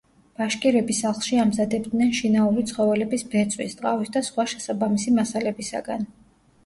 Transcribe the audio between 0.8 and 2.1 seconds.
სახლში ამზადებდნენ